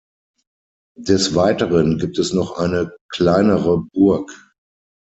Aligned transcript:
Des 0.97 1.35
Weiteren 1.35 1.99
gibt 1.99 2.17
es 2.17 2.33
noch 2.33 2.57
eine 2.57 2.91
kleinere 3.11 3.83
Burg. 3.93 4.31